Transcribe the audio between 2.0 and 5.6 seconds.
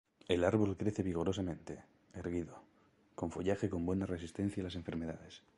erguido, con follaje con buena resistencia a las enfermedades.